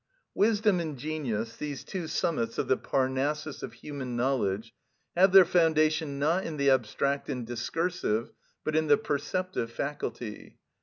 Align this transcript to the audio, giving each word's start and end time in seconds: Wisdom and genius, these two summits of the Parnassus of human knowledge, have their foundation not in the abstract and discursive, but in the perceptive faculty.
Wisdom 0.33 0.79
and 0.79 0.97
genius, 0.97 1.55
these 1.55 1.83
two 1.83 2.07
summits 2.07 2.57
of 2.57 2.67
the 2.67 2.75
Parnassus 2.75 3.61
of 3.61 3.73
human 3.73 4.15
knowledge, 4.15 4.73
have 5.15 5.31
their 5.31 5.45
foundation 5.45 6.17
not 6.17 6.43
in 6.43 6.57
the 6.57 6.71
abstract 6.71 7.29
and 7.29 7.45
discursive, 7.45 8.31
but 8.63 8.75
in 8.75 8.87
the 8.87 8.97
perceptive 8.97 9.69
faculty. 9.71 10.57